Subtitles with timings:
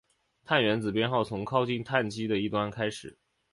[0.45, 3.19] 碳原子编号从靠近羰基的一端开始。